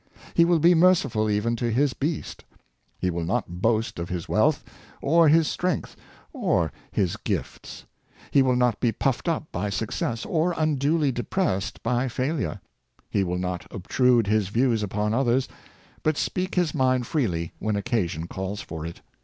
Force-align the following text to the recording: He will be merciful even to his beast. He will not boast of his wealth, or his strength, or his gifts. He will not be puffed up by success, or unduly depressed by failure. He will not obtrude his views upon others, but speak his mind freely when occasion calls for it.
He 0.33 0.45
will 0.45 0.57
be 0.57 0.73
merciful 0.73 1.29
even 1.29 1.55
to 1.57 1.69
his 1.69 1.93
beast. 1.93 2.43
He 2.97 3.11
will 3.11 3.23
not 3.23 3.61
boast 3.61 3.99
of 3.99 4.09
his 4.09 4.27
wealth, 4.27 4.63
or 4.99 5.27
his 5.29 5.47
strength, 5.47 5.95
or 6.33 6.71
his 6.91 7.17
gifts. 7.17 7.85
He 8.31 8.41
will 8.41 8.55
not 8.55 8.79
be 8.79 8.91
puffed 8.91 9.27
up 9.29 9.51
by 9.51 9.69
success, 9.69 10.25
or 10.25 10.55
unduly 10.57 11.11
depressed 11.11 11.83
by 11.83 12.07
failure. 12.07 12.61
He 13.11 13.23
will 13.23 13.37
not 13.37 13.67
obtrude 13.69 14.25
his 14.25 14.47
views 14.47 14.81
upon 14.81 15.13
others, 15.13 15.47
but 16.01 16.17
speak 16.17 16.55
his 16.55 16.73
mind 16.73 17.05
freely 17.05 17.51
when 17.59 17.75
occasion 17.75 18.25
calls 18.25 18.59
for 18.59 18.87
it. 18.87 19.01